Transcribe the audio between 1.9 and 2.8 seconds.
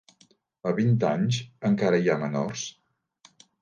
hi ha menors?